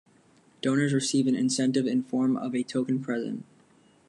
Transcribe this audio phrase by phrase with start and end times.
[0.63, 3.45] Donors receive an incentive in form of a token present.